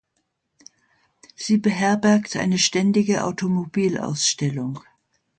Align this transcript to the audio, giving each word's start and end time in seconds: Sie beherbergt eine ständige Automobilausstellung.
Sie 1.35 1.59
beherbergt 1.59 2.35
eine 2.35 2.57
ständige 2.57 3.23
Automobilausstellung. 3.23 4.79